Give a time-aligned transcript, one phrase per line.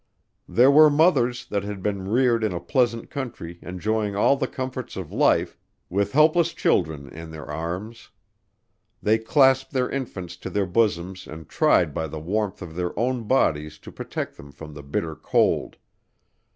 [0.49, 4.95] There were mothers, that had been reared in a pleasant country enjoying all the comforts
[4.95, 5.59] of life,
[5.91, 8.09] with helpless children in their arms.
[9.03, 13.25] They clasped their infants to their bosoms and tried by the warmth of their own
[13.25, 15.77] bodies to protect them from the bitter cold.